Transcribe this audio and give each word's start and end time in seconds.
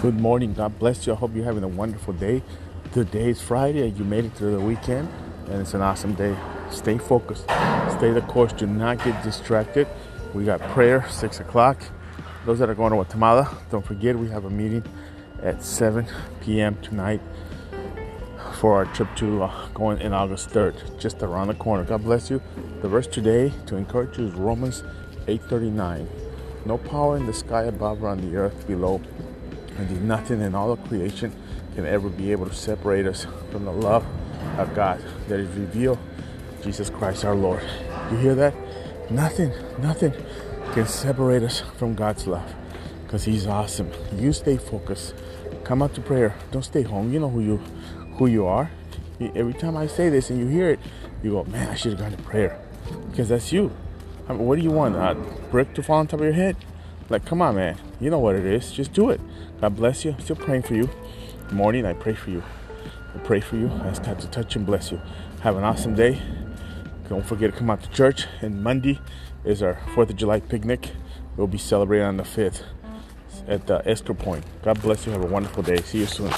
Good 0.00 0.20
morning. 0.20 0.54
God 0.54 0.78
bless 0.78 1.08
you. 1.08 1.12
I 1.12 1.16
hope 1.16 1.34
you're 1.34 1.44
having 1.44 1.64
a 1.64 1.68
wonderful 1.68 2.12
day. 2.12 2.40
Today 2.92 3.30
is 3.30 3.40
Friday 3.42 3.88
and 3.88 3.98
you 3.98 4.04
made 4.04 4.24
it 4.24 4.32
through 4.32 4.52
the 4.52 4.60
weekend, 4.60 5.08
and 5.48 5.60
it's 5.60 5.74
an 5.74 5.80
awesome 5.80 6.14
day. 6.14 6.36
Stay 6.70 6.98
focused, 6.98 7.42
stay 7.42 8.12
the 8.12 8.24
course. 8.28 8.52
Do 8.52 8.68
not 8.68 9.02
get 9.02 9.20
distracted. 9.24 9.88
We 10.34 10.44
got 10.44 10.60
prayer 10.70 11.04
six 11.08 11.40
o'clock. 11.40 11.82
Those 12.46 12.60
that 12.60 12.70
are 12.70 12.76
going 12.76 12.90
to 12.92 12.96
Guatemala, 12.96 13.58
don't 13.72 13.84
forget 13.84 14.16
we 14.16 14.28
have 14.28 14.44
a 14.44 14.50
meeting 14.50 14.84
at 15.42 15.64
7 15.64 16.06
p.m. 16.42 16.80
tonight 16.80 17.20
for 18.60 18.76
our 18.76 18.84
trip 18.94 19.08
to 19.16 19.42
uh, 19.42 19.66
going 19.74 20.00
in 20.00 20.12
August 20.12 20.50
3rd, 20.50 21.00
just 21.00 21.24
around 21.24 21.48
the 21.48 21.54
corner. 21.54 21.82
God 21.82 22.04
bless 22.04 22.30
you. 22.30 22.40
The 22.82 22.88
verse 22.88 23.08
today 23.08 23.52
to 23.66 23.74
encourage 23.74 24.16
you 24.16 24.28
is 24.28 24.34
Romans 24.34 24.84
8:39. 25.26 26.06
No 26.66 26.78
power 26.78 27.16
in 27.16 27.26
the 27.26 27.34
sky 27.34 27.64
above 27.64 28.04
or 28.04 28.10
on 28.10 28.20
the 28.20 28.36
earth 28.36 28.64
below 28.68 29.00
and 29.78 30.08
nothing 30.08 30.40
in 30.40 30.54
all 30.54 30.72
of 30.72 30.84
creation 30.88 31.32
can 31.74 31.86
ever 31.86 32.08
be 32.08 32.32
able 32.32 32.46
to 32.46 32.54
separate 32.54 33.06
us 33.06 33.26
from 33.50 33.64
the 33.64 33.72
love 33.72 34.04
of 34.58 34.74
God 34.74 35.02
that 35.28 35.38
is 35.38 35.48
revealed 35.56 35.98
Jesus 36.62 36.90
Christ 36.90 37.24
our 37.24 37.34
Lord. 37.34 37.62
You 38.10 38.16
hear 38.16 38.34
that? 38.34 38.54
Nothing, 39.10 39.52
nothing 39.78 40.12
can 40.72 40.86
separate 40.86 41.42
us 41.42 41.60
from 41.76 41.94
God's 41.94 42.26
love 42.26 42.54
because 43.04 43.24
He's 43.24 43.46
awesome. 43.46 43.90
You 44.14 44.32
stay 44.32 44.56
focused. 44.56 45.14
Come 45.64 45.82
out 45.82 45.94
to 45.94 46.00
prayer. 46.00 46.34
Don't 46.50 46.64
stay 46.64 46.82
home. 46.82 47.12
You 47.12 47.20
know 47.20 47.30
who 47.30 47.40
you 47.40 47.56
who 48.16 48.26
you 48.26 48.46
are. 48.46 48.70
Every 49.20 49.54
time 49.54 49.76
I 49.76 49.86
say 49.86 50.08
this 50.08 50.30
and 50.30 50.38
you 50.38 50.46
hear 50.46 50.70
it, 50.70 50.80
you 51.22 51.32
go, 51.32 51.44
man, 51.44 51.68
I 51.68 51.74
should 51.74 51.92
have 51.92 52.00
gone 52.00 52.12
to 52.12 52.22
prayer 52.22 52.60
because 53.10 53.28
that's 53.28 53.52
you. 53.52 53.72
I 54.28 54.32
mean, 54.32 54.46
what 54.46 54.56
do 54.58 54.62
you 54.62 54.70
want? 54.70 54.96
A 54.96 55.14
brick 55.50 55.74
to 55.74 55.82
fall 55.82 55.98
on 55.98 56.06
top 56.06 56.20
of 56.20 56.24
your 56.24 56.34
head? 56.34 56.56
Like, 57.08 57.24
come 57.24 57.40
on, 57.40 57.56
man. 57.56 57.78
You 58.00 58.10
know 58.10 58.18
what 58.18 58.36
it 58.36 58.44
is. 58.44 58.70
Just 58.70 58.92
do 58.92 59.10
it. 59.10 59.20
God 59.60 59.76
bless 59.76 60.04
you. 60.04 60.12
I'm 60.12 60.20
still 60.20 60.36
praying 60.36 60.62
for 60.62 60.74
you. 60.74 60.90
Morning, 61.50 61.86
I 61.86 61.94
pray 61.94 62.14
for 62.14 62.30
you. 62.30 62.42
I 63.14 63.18
pray 63.18 63.40
for 63.40 63.56
you. 63.56 63.68
I 63.82 63.88
ask 63.88 64.02
God 64.02 64.20
to 64.20 64.28
touch 64.28 64.56
and 64.56 64.66
bless 64.66 64.92
you. 64.92 65.00
Have 65.40 65.56
an 65.56 65.64
awesome 65.64 65.94
day. 65.94 66.20
Don't 67.08 67.24
forget 67.24 67.50
to 67.50 67.58
come 67.58 67.70
out 67.70 67.82
to 67.82 67.90
church. 67.90 68.26
And 68.42 68.62
Monday 68.62 69.00
is 69.44 69.62
our 69.62 69.74
4th 69.94 70.10
of 70.10 70.16
July 70.16 70.40
picnic. 70.40 70.90
We'll 71.36 71.46
be 71.46 71.58
celebrating 71.58 72.06
on 72.06 72.18
the 72.18 72.24
5th 72.24 72.62
at 73.46 73.66
the 73.66 73.86
Esker 73.88 74.12
Point. 74.12 74.44
God 74.62 74.80
bless 74.82 75.06
you. 75.06 75.12
Have 75.12 75.24
a 75.24 75.26
wonderful 75.26 75.62
day. 75.62 75.78
See 75.78 76.00
you 76.00 76.06
soon. 76.06 76.30